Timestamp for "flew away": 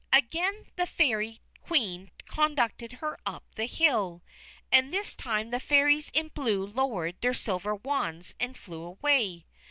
8.57-9.45